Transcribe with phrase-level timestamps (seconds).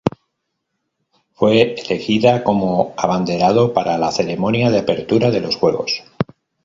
[1.33, 6.01] Fue elegida como abanderada para la Ceremonia de Apertura de los Juegos.